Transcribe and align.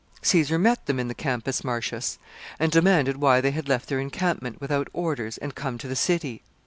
]Caesar 0.23 0.57
met 0.57 0.87
them 0.87 0.99
in 0.99 1.09
the 1.09 1.13
Campus 1.13 1.63
Martius, 1.63 2.17
and 2.57 2.71
demanded 2.71 3.17
why 3.17 3.39
they 3.39 3.51
had 3.51 3.69
left 3.69 3.87
their 3.87 3.99
encampment 3.99 4.59
without 4.59 4.87
orders 4.93 5.37
and 5.37 5.53
come 5.53 5.77
to 5.77 5.87
the 5.87 5.95
city. 5.95 6.41